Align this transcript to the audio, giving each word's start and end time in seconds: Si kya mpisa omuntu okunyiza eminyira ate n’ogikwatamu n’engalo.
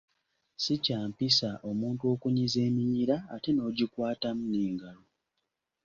Si 0.63 0.73
kya 0.83 0.99
mpisa 1.11 1.49
omuntu 1.69 2.03
okunyiza 2.13 2.59
eminyira 2.67 3.15
ate 3.35 3.49
n’ogikwatamu 3.53 4.43
n’engalo. 4.51 5.03